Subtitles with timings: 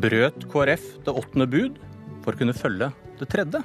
[0.00, 1.74] Brøt KrF det åttende bud
[2.24, 2.86] for å kunne følge
[3.18, 3.58] det tredje?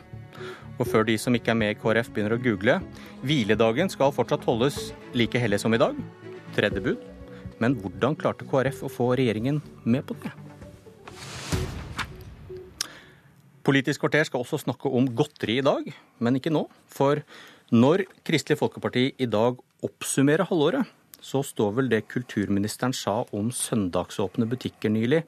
[0.75, 2.75] Og før de som ikke er med i KrF begynner å google,
[3.23, 5.95] hviledagen skal fortsatt holdes like hellig som i dag.
[6.57, 7.05] Tredje bud.
[7.63, 10.33] Men hvordan klarte KrF å få regjeringen med på det?
[13.63, 15.87] Politisk kvarter skal også snakke om godteri i dag,
[16.19, 16.67] men ikke nå.
[16.91, 17.23] For
[17.71, 20.83] når Kristelig Folkeparti i dag oppsummerer halvåret,
[21.23, 25.23] så står vel det kulturministeren sa om søndagsåpne butikker nylig,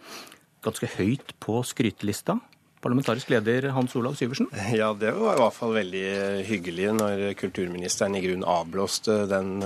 [0.66, 2.39] ganske høyt på skrytelista.
[2.77, 4.47] Parlamentarisk leder Hans Olav Syversen?
[4.77, 6.03] Ja, det var i hvert fall veldig
[6.45, 9.66] hyggelig når kulturministeren i grunn avblåste den,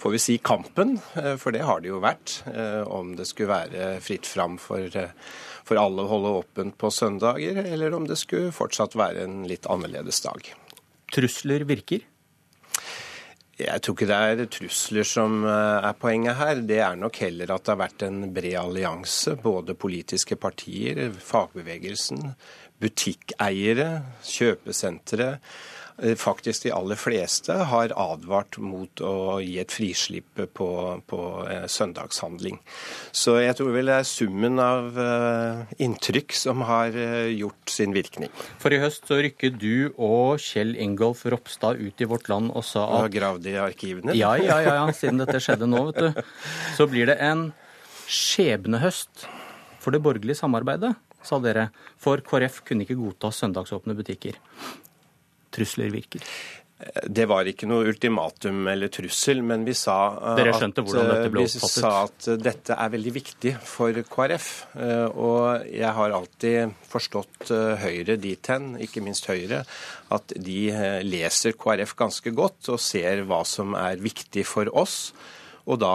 [0.00, 0.96] får vi si, kampen.
[1.12, 2.38] For det har det jo vært.
[2.88, 4.88] Om det skulle være fritt fram for,
[5.68, 9.68] for alle å holde åpent på søndager, eller om det skulle fortsatt være en litt
[9.68, 10.48] annerledes dag.
[11.12, 12.08] Trusler virker?
[13.56, 16.58] Jeg tror ikke det er trusler som er poenget her.
[16.60, 19.32] Det er nok heller at det har vært en bred allianse.
[19.40, 22.34] Både politiske partier, fagbevegelsen,
[22.84, 23.88] butikkeiere,
[24.28, 25.75] kjøpesentre Eh,
[26.20, 30.68] faktisk de aller fleste har advart mot å gi et frislipp på,
[31.08, 32.58] på eh, søndagshandling.
[33.16, 36.96] Så jeg tror vel det er summen av eh, inntrykk som har
[37.32, 38.32] gjort sin virkning.
[38.62, 42.66] For i høst så rykket du og Kjell Ingolf Ropstad ut i Vårt Land og
[42.66, 44.16] sa at Og gravd i arkivene?
[44.18, 46.22] Ja, ja, ja, ja, siden dette skjedde nå, vet du.
[46.76, 47.48] Så blir det en
[48.06, 49.26] skjebnehøst
[49.82, 50.94] for det borgerlige samarbeidet,
[51.26, 51.70] sa dere.
[52.02, 54.38] For KrF kunne ikke godta søndagsåpne butikker
[55.56, 56.22] trusler virker?
[57.08, 59.94] Det var ikke noe ultimatum eller trussel, men vi sa,
[60.36, 64.48] Dere at, dette ble vi sa at dette er veldig viktig for KrF.
[65.16, 69.62] Og jeg har alltid forstått Høyre dit hen, ikke minst Høyre,
[70.12, 70.58] at de
[71.06, 75.14] leser KrF ganske godt og ser hva som er viktig for oss.
[75.64, 75.94] Og da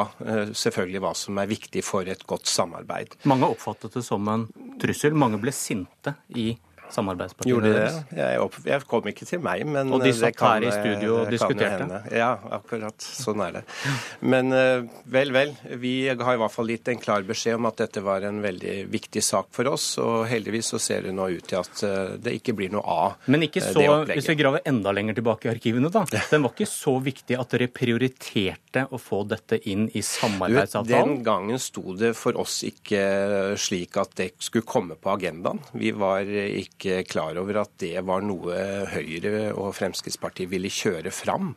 [0.49, 3.13] selvfølgelig hva som er viktig for et godt samarbeid.
[3.29, 4.49] Mange oppfattet det som en
[4.81, 5.13] trussel.
[5.13, 8.17] Mange ble sinte i KrF samarbeidspartiene Gjorde det?
[8.17, 11.17] Jeg, opp, jeg, kom ikke til meg, men Og de satt kan, her i studio
[11.21, 12.01] og diskuterte?
[12.15, 12.97] Ja, akkurat.
[13.01, 13.63] Sånn er det.
[14.23, 15.53] Men eh, vel, vel.
[15.81, 18.75] Vi har i hvert fall gitt en klar beskjed om at dette var en veldig
[18.91, 22.35] viktig sak for oss, og heldigvis så ser det nå ut til at eh, det
[22.39, 25.91] ikke blir noe av Men ikke så, hvis vi graver enda lenger tilbake i arkivene,
[25.93, 26.05] da.
[26.31, 31.17] Den var ikke så viktig at dere prioriterte å få dette inn i samarbeidsavtalen?
[31.17, 35.61] Den gangen sto det for oss ikke slik at det skulle komme på agendaen.
[35.77, 38.57] Vi var ikke ikke klar over at det var noe
[38.91, 41.53] Høyre og Fremskrittspartiet ville kjøre fram.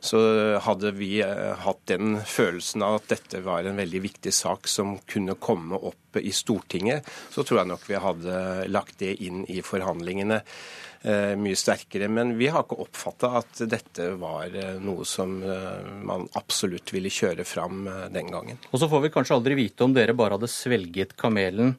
[0.00, 0.18] Så
[0.62, 4.96] hadde vi eh, hatt den følelsen av at dette var en veldig viktig sak som
[5.10, 8.36] kunne komme opp i Stortinget, så tror jeg nok vi hadde
[8.70, 12.10] lagt det inn i forhandlingene eh, mye sterkere.
[12.12, 17.46] Men vi har ikke oppfatta at dette var eh, noe som man absolutt ville kjøre
[17.48, 18.62] fram den gangen.
[18.70, 21.74] Og så får vi kanskje aldri vite om dere bare hadde svelget kamelen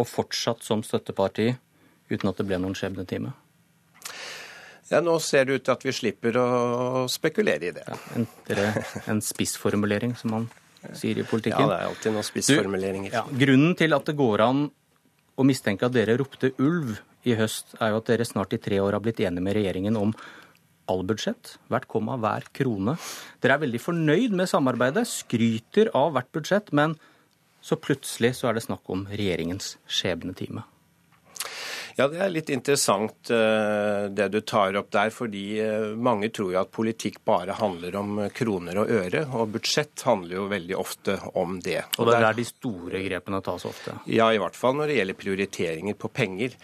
[0.00, 1.52] og fortsatt som støtteparti
[2.12, 3.32] uten at det ble noen skjebnetime?
[4.92, 6.48] Ja, Nå ser det ut til at vi slipper å
[7.08, 7.86] spekulere i det.
[7.88, 8.26] Ja, en,
[9.08, 10.50] en spissformulering, som man
[10.98, 11.64] sier i politikken.
[11.64, 13.14] Ja, det er alltid noen spissformuleringer.
[13.14, 14.66] Ja, grunnen til at det går an
[15.38, 18.80] å mistenke at dere ropte ulv i høst, er jo at dere snart i tre
[18.82, 20.12] år har blitt enige med regjeringen om
[20.90, 22.96] all budsjett, hvert komma, hver krone.
[23.40, 26.98] Dere er veldig fornøyd med samarbeidet, skryter av hvert budsjett, men
[27.62, 30.66] så plutselig så er det snakk om regjeringens skjebnetime.
[31.98, 35.10] Ja, Det er litt interessant eh, det du tar opp der.
[35.14, 39.26] fordi eh, mange tror jo at politikk bare handler om kroner og øre.
[39.36, 41.82] Og budsjett handler jo veldig ofte om det.
[41.98, 43.98] Og det er der de store grepene tas ofte?
[44.06, 46.56] Ja, i hvert fall når det gjelder prioriteringer på penger.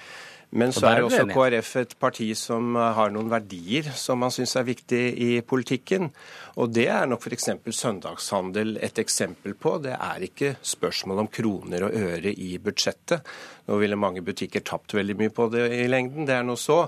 [0.56, 4.54] Men så er også KrF et parti som eh, har noen verdier som man syns
[4.56, 6.08] er viktig i politikken.
[6.56, 7.50] Og det er nok f.eks.
[7.76, 9.74] søndagshandel et eksempel på.
[9.84, 13.28] Det er ikke spørsmål om kroner og øre i budsjettet.
[13.68, 16.78] Nå ville mange butikker tapt veldig mye på det i lengden, det er nå så.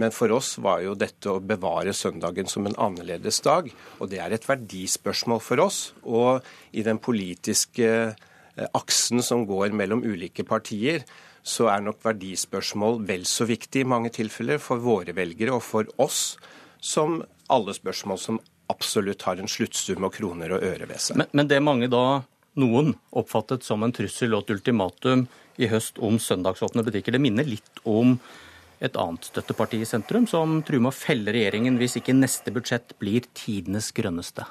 [0.00, 3.68] Men for oss var jo dette å bevare søndagen som en annerledes dag.
[4.00, 5.82] Og det er et verdispørsmål for oss.
[6.08, 6.40] Og
[6.72, 11.04] i den politiske eh, aksen som går mellom ulike partier,
[11.42, 15.88] så er nok verdispørsmål vel så viktig i mange tilfeller for våre velgere og for
[16.02, 16.36] oss
[16.82, 17.20] som
[17.52, 18.40] alle spørsmål som
[18.72, 21.18] absolutt har en sluttsum og kroner og øre ved seg.
[21.20, 22.22] Men, men det mange da,
[22.58, 25.26] noen, oppfattet som en trussel og et ultimatum
[25.60, 28.16] i høst om søndagsåpne butikker, det minner litt om
[28.82, 32.96] et annet støtteparti i sentrum som truer med å felle regjeringen hvis ikke neste budsjett
[33.02, 34.46] blir tidenes grønneste.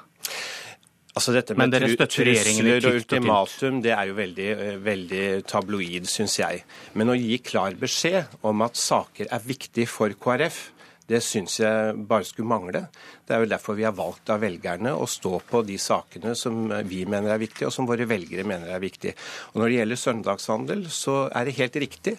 [1.12, 1.74] Altså dette med
[2.08, 6.62] trusler og ultimatum, det er jo veldig, eh, veldig tabloid, syns jeg.
[6.96, 10.70] Men å gi klar beskjed om at saker er viktig for KrF,
[11.12, 12.88] Det syns jeg bare skulle mangle.
[13.26, 16.68] Det er jo derfor vi har valgt av velgerne å stå på de sakene som
[16.86, 19.14] vi mener er viktige, og som våre velgere mener er viktige.
[19.52, 22.16] Og Når det gjelder søndagshandel, så er det helt riktig.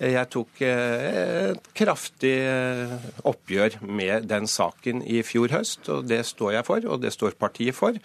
[0.00, 2.94] Jeg tok eh, et kraftig eh,
[3.28, 7.36] oppgjør med den saken i fjor høst, og det står jeg for, og det står
[7.38, 7.98] partiet for.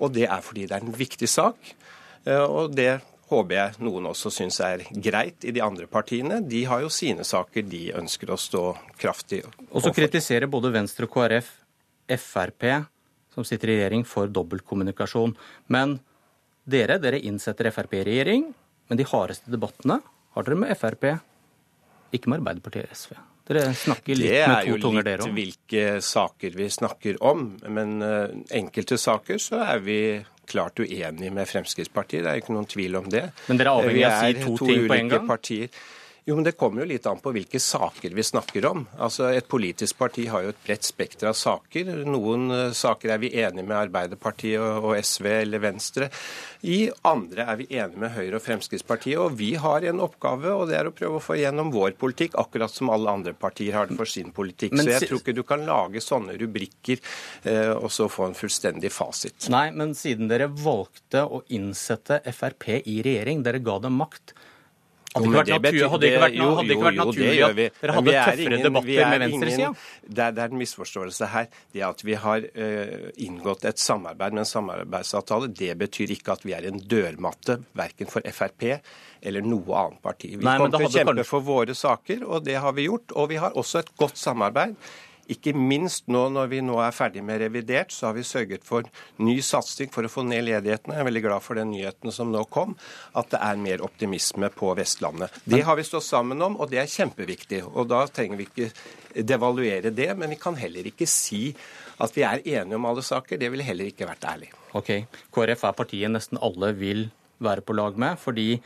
[0.00, 1.72] Og det er fordi det er en viktig sak.
[2.26, 2.98] Eh, og det
[3.30, 6.40] håper jeg noen også syns er greit i de andre partiene.
[6.42, 8.64] De har jo sine saker de ønsker å stå
[9.00, 11.52] kraftig Og så kritiserer både Venstre og KrF
[12.10, 12.66] Frp,
[13.30, 15.36] som sitter i regjering, for dobbeltkommunikasjon.
[15.70, 16.00] Men
[16.66, 18.48] dere, dere innsetter Frp i regjering,
[18.90, 20.00] men de hardeste debattene
[20.36, 21.10] har dere med Frp,
[22.14, 23.18] ikke med Arbeiderpartiet og SV.
[23.50, 25.26] Dere snakker litt med to tunger, dere òg.
[25.26, 27.46] Det er jo litt hvilke saker vi snakker om.
[27.74, 30.00] Men uh, enkelte saker så er vi
[30.50, 32.22] klart uenige med Fremskrittspartiet.
[32.26, 33.24] Det er ikke noen tvil om det.
[33.48, 35.26] Men dere er avhengig av å si to, to ting på en gang?
[35.30, 35.82] Partier.
[36.24, 38.84] Jo, men Det kommer jo litt an på hvilke saker vi snakker om.
[38.98, 41.92] Altså, Et politisk parti har jo et bredt spekter av saker.
[42.04, 46.10] Noen uh, saker er vi enige med Arbeiderpartiet og, og, SV eller Venstre.
[46.62, 49.16] I andre er vi enige med Høyre og Fremskrittspartiet.
[49.18, 52.36] Og vi har en oppgave, og det er å prøve å få gjennom vår politikk,
[52.40, 54.76] akkurat som alle andre partier har det for sin politikk.
[54.76, 57.00] Men, så jeg tror ikke du kan lage sånne rubrikker
[57.48, 59.48] eh, og så få en fullstendig fasit.
[59.52, 64.36] Nei, men siden dere valgte å innsette Frp i regjering, dere ga dem makt.
[65.10, 68.12] Hadde det ikke vært, natur, hadde ikke vært, hadde ikke vært naturlig at dere hadde
[68.14, 69.70] tøffere ingen, debatter med venstresida?
[70.06, 71.48] Det, det er en misforståelse her.
[71.74, 76.46] Det at vi har uh, inngått et samarbeid med en samarbeidsavtale, det betyr ikke at
[76.46, 80.30] vi er en dørmatte verken for Frp eller noe annet parti.
[80.36, 81.28] Vi Nei, kommer til å kjempe kanskje...
[81.32, 83.10] for våre saker, og det har vi gjort.
[83.18, 84.78] Og vi har også et godt samarbeid
[85.30, 88.86] ikke minst nå når vi nå er ferdig med revidert, så har vi sørget for
[89.22, 90.94] ny satsing for å få ned ledigheten.
[90.94, 92.76] Jeg er veldig glad for den nyheten som nå kom,
[93.16, 95.40] at det er mer optimisme på Vestlandet.
[95.44, 97.62] Det har vi stått sammen om, og det er kjempeviktig.
[97.70, 101.50] Og da trenger vi ikke devaluere det, men vi kan heller ikke si
[102.00, 103.40] at vi er enige om alle saker.
[103.40, 104.52] Det ville heller ikke vært ærlig.
[104.78, 104.94] Ok,
[105.34, 107.08] KrF er partiet nesten alle vil
[107.40, 108.56] være på lag med, fordi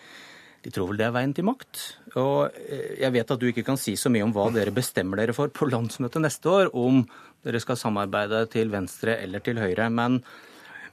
[0.64, 1.82] de tror vel det er veien til makt.
[2.16, 5.20] Og eh, jeg vet at du ikke kan si så mye om hva dere bestemmer
[5.20, 7.02] dere for på landsmøtet neste år, om
[7.44, 9.90] dere skal samarbeide til venstre eller til høyre.
[9.93, 10.22] Men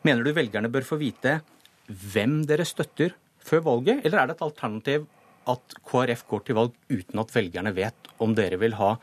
[0.03, 1.39] mener du velgerne bør få vite
[1.87, 5.07] hvem dere støtter før valget, eller er det et alternativ
[5.49, 8.93] at KrF går til valg uten at velgerne vet om dere vil ha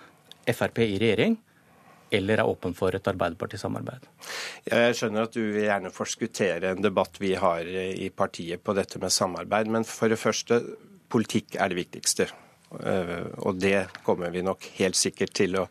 [0.49, 1.35] Frp i regjering,
[2.11, 4.09] eller er åpen for et Arbeiderparti-samarbeid?
[4.71, 9.01] Jeg skjønner at du vil gjerne forskuttere en debatt vi har i partiet på dette
[9.03, 9.73] med samarbeid.
[9.73, 10.63] Men for det første,
[11.13, 12.29] politikk er det viktigste.
[12.69, 15.65] Eh, og det kommer vi nok helt sikkert til å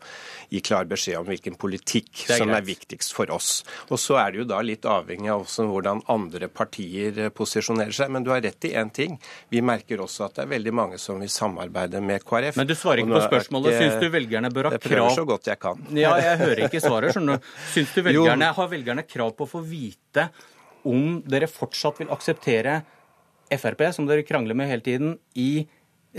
[0.50, 3.60] gi klar beskjed om hvilken politikk er som er viktigst for oss.
[3.92, 8.10] Og så er det jo da litt avhengig av hvordan andre partier eh, posisjonerer seg.
[8.14, 9.14] Men du har rett i én ting.
[9.52, 12.58] Vi merker også at det er veldig mange som vil samarbeide med KrF.
[12.58, 13.78] Men du svarer ikke på spørsmålet.
[13.78, 15.84] Syns du velgerne bør ha krav Jeg prøver så godt jeg kan.
[15.94, 17.50] Ja, jeg hører ikke svaret, skjønner du.
[17.76, 20.28] Syns du velgerne har velgerne krav på å få vite
[20.88, 22.80] om dere fortsatt vil akseptere
[23.48, 25.62] Frp, som dere krangler med hele tiden, i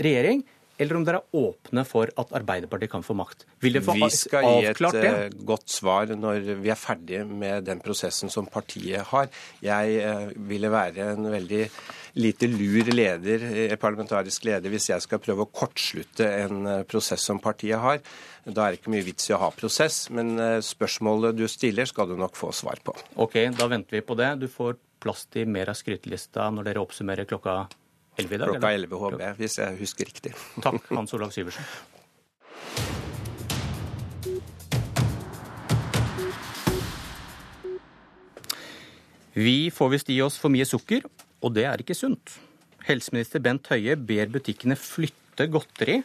[0.00, 0.40] regjering?
[0.80, 3.44] Eller om dere er åpne for at Arbeiderpartiet kan få makt.
[3.60, 4.16] Vil dere få avklart det?
[4.16, 5.10] Vi skal gi et det?
[5.10, 9.28] Eh, godt svar når vi er ferdige med den prosessen som partiet har.
[9.64, 11.66] Jeg eh, ville være en veldig
[12.20, 17.42] lite lur leder, eh, parlamentarisk leder hvis jeg skal prøve å kortslutte en prosess som
[17.42, 18.00] partiet har.
[18.48, 20.32] Da er det ikke mye vits i å ha prosess, men
[20.64, 22.96] spørsmålet du stiller, skal du nok få svar på.
[23.20, 24.32] Ok, da venter vi på det.
[24.40, 27.66] Du får plass til mer av skrytelista når dere oppsummerer klokka
[28.20, 28.52] 11 i dag?
[28.54, 30.34] Klokka 11 HB, hvis jeg husker riktig.
[30.64, 31.66] Takk, Hans Olav Syversen.
[39.40, 41.04] Vi får visst i oss for mye sukker,
[41.40, 42.34] og det er ikke sunt.
[42.88, 46.00] Helseminister Bent Høie ber butikkene flytte godteri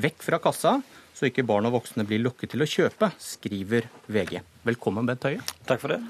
[0.00, 0.78] vekk fra kassa,
[1.14, 4.40] så ikke barn og voksne blir lokket til å kjøpe, skriver VG.
[4.66, 5.44] Velkommen, Bent Høie.
[5.68, 6.00] Takk for det.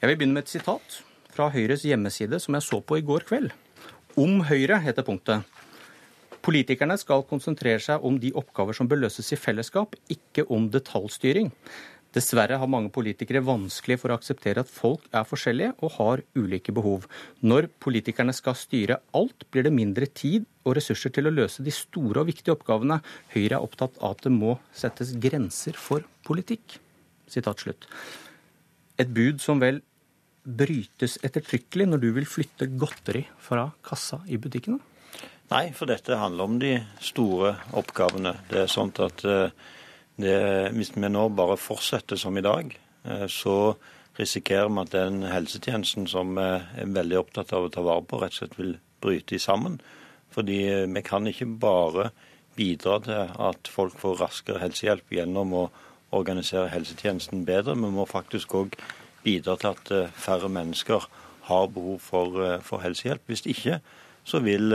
[0.00, 1.00] Jeg vil begynne med et sitat
[1.34, 3.50] fra Høyres hjemmeside som jeg så på i går kveld.
[4.18, 5.46] Om Høyre, heter punktet.
[6.42, 11.50] Politikerne skal konsentrere seg om de oppgaver som bør løses i fellesskap, ikke om detaljstyring.
[12.10, 16.74] Dessverre har mange politikere vanskelig for å akseptere at folk er forskjellige og har ulike
[16.74, 17.06] behov.
[17.38, 21.70] Når politikerne skal styre alt, blir det mindre tid og ressurser til å løse de
[21.74, 22.98] store og viktige oppgavene.
[23.36, 26.80] Høyre er opptatt av at det må settes grenser for politikk.
[28.98, 29.78] Et bud som vel
[30.44, 34.80] brytes ettertrykkelig når du vil flytte godteri fra kassa i butikkene?
[35.50, 38.36] Nei, for dette handler om de store oppgavene.
[38.50, 39.50] Det er sånn at eh,
[40.20, 40.36] det,
[40.76, 42.70] hvis vi nå bare fortsetter som i dag,
[43.04, 43.74] eh, så
[44.18, 48.20] risikerer vi at den helsetjenesten som vi er veldig opptatt av å ta vare på,
[48.22, 49.80] rett og slett vil bryte sammen.
[50.30, 52.10] Fordi vi kan ikke bare
[52.54, 55.68] bidra til at folk får raskere helsehjelp gjennom å
[56.14, 57.74] organisere helsetjenesten bedre.
[57.74, 58.76] Vi må faktisk òg
[59.24, 61.08] bidra til at eh, færre mennesker
[61.48, 63.22] har behov for, eh, for helsehjelp.
[63.26, 63.80] Hvis ikke
[64.24, 64.74] så vil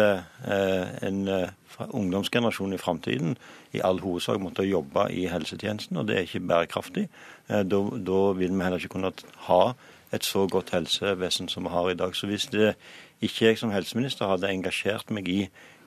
[1.05, 1.29] en
[1.79, 3.37] ungdomsgenerasjon i framtiden
[3.77, 7.05] i all hovedsak måtte jobbe i helsetjenesten, og det er ikke bærekraftig.
[7.47, 7.61] Da,
[8.09, 9.11] da vil vi heller ikke kunne
[9.47, 9.61] ha
[10.11, 12.15] et så godt helsevesen som vi har i dag.
[12.15, 12.73] Så hvis det
[13.21, 15.39] ikke jeg som helseminister hadde engasjert meg i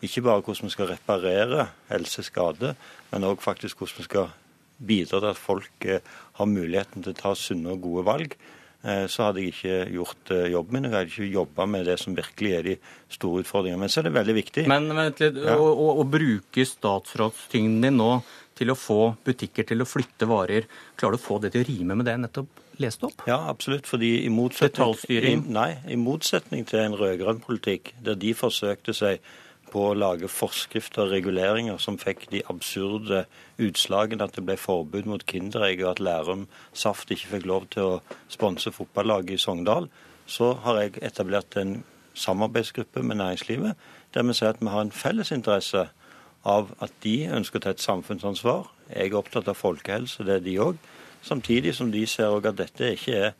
[0.02, 2.74] ikke bare hvordan vi skal reparere helseskade,
[3.10, 4.30] men òg faktisk hvordan vi skal
[4.78, 8.36] bidra til at folk eh, har muligheten til å ta sunne og gode valg,
[8.84, 10.88] eh, så hadde jeg ikke gjort eh, jobben min.
[10.88, 12.76] Jeg hadde ikke jobba med det som virkelig er de
[13.18, 13.82] store utfordringene.
[13.82, 14.68] Men så er det veldig viktig.
[14.70, 15.58] Men vent litt, ja.
[15.58, 18.12] å, å, å, bruke statsrådstyngden din nå
[18.58, 20.66] til å få butikker til å flytte varer,
[20.98, 23.22] klarer du å få det til å rime med det jeg nettopp leste opp?
[23.26, 23.86] Ja, absolutt.
[23.86, 29.22] fordi i motsetning, i, nei, i motsetning til en rød-grønn politikk, der de forsøkte seg
[29.72, 33.24] på å lage forskrifter og reguleringer som fikk de absurde
[33.60, 37.84] utslagene at det ble forbud mot Kinderegg, og at Lærum Saft ikke fikk lov til
[37.84, 38.00] å
[38.32, 39.88] sponse fotballaget i Sogndal,
[40.28, 41.82] så har jeg etablert en
[42.18, 43.78] samarbeidsgruppe med næringslivet
[44.14, 45.84] der vi sier at vi har en felles interesse
[46.48, 48.68] av at de ønsker å ta et samfunnsansvar.
[48.88, 50.78] Jeg er opptatt av folkehelse, det er de òg.
[51.22, 53.32] Samtidig som de ser òg at dette ikke er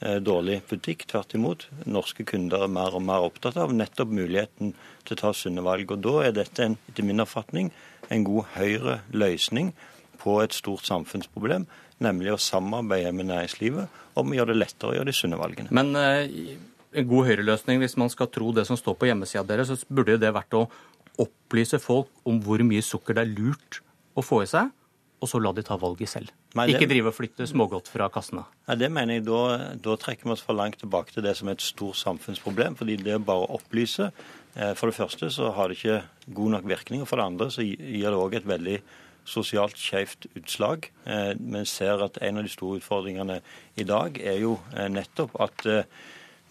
[0.00, 1.06] dårlig butikk.
[1.08, 1.66] Tvert imot.
[1.88, 4.74] Norske kunder er mer og mer opptatt av nettopp muligheten
[5.06, 5.90] til å ta sunne valg.
[5.94, 7.70] Og Da er dette, en, etter min oppfatning,
[8.12, 9.72] en god Høyre-løsning
[10.20, 11.66] på et stort samfunnsproblem,
[12.02, 15.72] nemlig å samarbeide med næringslivet om å gjøre det lettere å gjøre de sunne valgene.
[15.76, 16.56] Men eh,
[16.96, 20.18] en god Høyre-løsning, hvis man skal tro det som står på hjemmesida deres, så burde
[20.20, 20.66] det vært å
[21.20, 23.80] opplyse folk om hvor mye sukker det er lurt
[24.16, 24.72] å få i seg,
[25.16, 26.32] og så la de ta valget selv.
[26.56, 26.76] Nei, det...
[26.76, 28.44] Ikke drive og flytte smågodt fra kassene.
[28.68, 29.40] Nei, det mener jeg, da,
[29.82, 32.76] da, trekker vi oss for langt tilbake til det som er et stort samfunnsproblem.
[32.76, 36.02] fordi det er bare å opplyse eh, For det første så har det ikke
[36.36, 38.76] god nok virkning, og for det andre så gir det òg et veldig
[39.26, 40.90] sosialt skjevt utslag.
[41.08, 43.40] Eh, vi ser at en av de store utfordringene
[43.80, 45.66] i dag er jo eh, nettopp at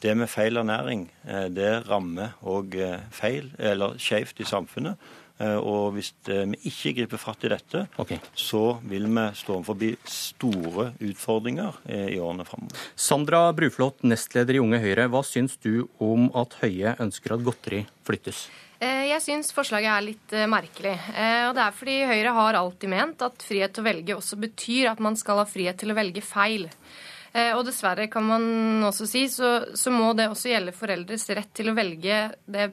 [0.04, 1.06] det med feil ernæring,
[1.56, 2.76] det rammer òg
[3.16, 5.00] feil, eller skjevt i samfunnet.
[5.38, 8.22] Eh, og hvis eh, vi ikke griper fatt i dette, okay.
[8.40, 12.86] så vil vi stå overfor store utfordringer eh, i årene framover.
[12.96, 15.10] Sandra Bruflot, nestleder i Unge Høyre.
[15.12, 18.48] Hva syns du om at Høie ønsker at godteri flyttes?
[18.86, 20.94] Jeg syns forslaget er litt merkelig.
[21.48, 24.90] Og det er fordi Høyre har alltid ment at frihet til å velge også betyr
[24.92, 26.68] at man skal ha frihet til å velge feil.
[27.36, 28.44] Eh, og dessverre kan man
[28.88, 32.70] også si, så, så, må det også gjelde foreldres rett til å velge det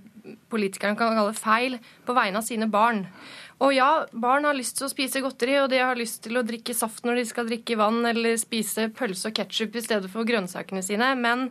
[0.53, 3.03] politikerne kan kalle feil på vegne av sine barn.
[3.63, 6.45] Og ja, barn har lyst til å spise godteri, og de har lyst til å
[6.47, 10.27] drikke saft når de skal drikke vann, eller spise pølse og ketsjup i stedet for
[10.27, 11.13] grønnsakene sine.
[11.19, 11.49] Men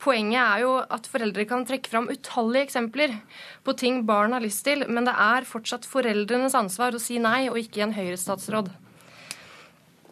[0.00, 3.16] poenget er jo at foreldre kan trekke fram utallige eksempler
[3.64, 7.46] på ting barn har lyst til, men det er fortsatt foreldrenes ansvar å si nei,
[7.52, 8.72] og ikke en Høyre-statsråd.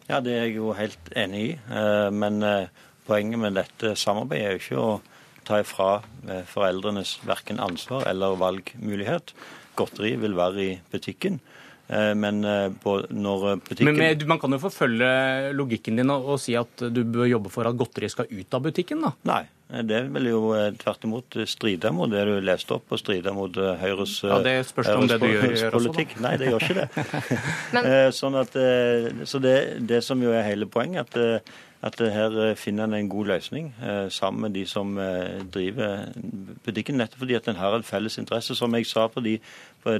[0.09, 1.51] Ja, det er jeg jo helt enig i.
[1.71, 2.71] Eh, men eh,
[3.07, 4.93] poenget med dette samarbeidet er jo ikke å
[5.47, 5.89] ta ifra
[6.27, 9.31] eh, foreldrenes verken ansvar eller valgmulighet.
[9.79, 11.39] Godteri vil være i butikken.
[11.91, 15.07] Men når butikken Men Man kan jo forfølge
[15.53, 18.63] logikken din og, og si at du bør jobbe for at godteri skal ut av
[18.63, 19.11] butikken, da?
[19.27, 19.41] Nei,
[19.83, 24.15] det vil jo tvert imot stride mot det du leste opp, og stride mot Høyres,
[24.23, 26.15] ja, det spørs om det du gjør, gjør politikk.
[26.23, 27.05] Nei, det gjør ikke det.
[27.75, 27.91] Men...
[28.15, 28.57] sånn at,
[29.29, 33.27] så det, det, som jo er hele poenget, at, at her finner en en god
[33.27, 33.73] løsning
[34.09, 34.95] sammen med de som
[35.51, 36.05] driver
[36.63, 36.97] butikken.
[36.97, 38.55] Nettopp fordi at en har en felles interesse.
[38.55, 39.37] Som jeg sa på de,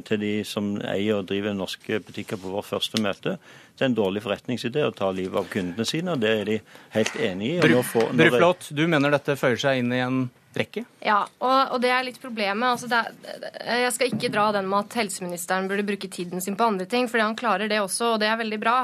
[0.08, 3.38] til de som eier og driver norske butikker på vårt første møte,
[3.74, 6.58] det er en dårlig forretningsidé å ta livet av kundene sine, og det er de
[6.94, 7.60] helt enig i.
[7.63, 10.24] Bruflot, du mener dette føyer seg inn i en
[10.58, 10.84] rekke?
[11.02, 12.75] Ja, og, og, det er litt problemet.
[12.75, 16.68] Altså er, jeg skal ikke dra den med at helseministeren burde bruke tiden sin på
[16.70, 18.78] andre ting, fordi han klarer det også, og det er veldig bra.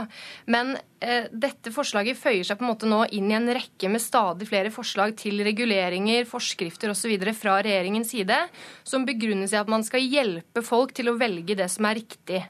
[0.49, 4.01] Men eh, dette forslaget føyer seg på en måte nå inn i en rekke med
[4.03, 7.13] stadig flere forslag til reguleringer, forskrifter osv.
[7.37, 8.37] fra regjeringens side,
[8.83, 12.41] som begrunnes i at man skal hjelpe folk til å velge det som er riktig.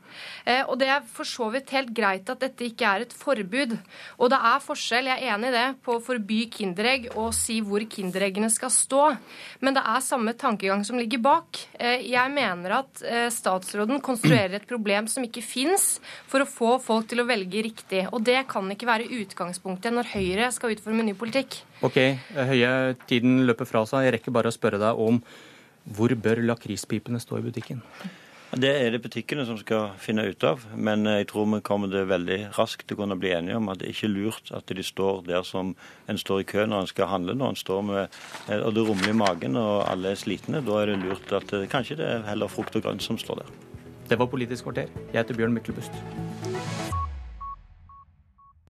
[0.45, 3.75] Eh, og det er for så vidt helt greit at dette ikke er et forbud.
[4.19, 7.59] Og det er forskjell, jeg er enig i det, på å forby Kinderegg og si
[7.65, 9.03] hvor Kindereggene skal stå.
[9.65, 11.61] Men det er samme tankegang som ligger bak.
[11.79, 15.97] Eh, jeg mener at eh, statsråden konstruerer et problem som ikke fins,
[16.29, 18.05] for å få folk til å velge riktig.
[18.13, 21.61] Og det kan ikke være utgangspunktet når Høyre skal utforme ny politikk.
[21.85, 21.99] Ok,
[22.37, 22.71] Høie,
[23.09, 24.07] tiden løper fra seg.
[24.07, 25.19] Jeg rekker bare å spørre deg om
[25.89, 27.83] hvor bør lakrispipene stå i butikken?
[28.49, 30.63] Det er det butikkene som skal finne ut av.
[30.73, 33.81] Men jeg tror vi kommer det veldig raskt til å kunne bli enige om at
[33.81, 35.75] det ikke er lurt at de står der som
[36.09, 37.37] en står i kø når en skal handle.
[37.37, 38.19] Når en står med
[38.57, 40.63] og det rumler i magen og alle er slitne.
[40.65, 43.57] Da er det lurt at kanskje det er heller frukt og grønt som står der.
[44.09, 44.89] Det var Politisk kvarter.
[45.13, 46.88] Jeg heter Bjørn Myklebust.